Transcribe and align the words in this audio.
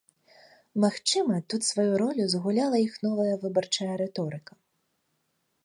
Магчыма 0.85 1.35
тут 1.53 1.61
сваю 1.71 1.91
ролю 2.03 2.23
згуляла 2.35 2.77
іх 2.87 2.97
новая 3.05 3.35
выбарчая 3.47 3.91
рыторыка. 4.03 4.53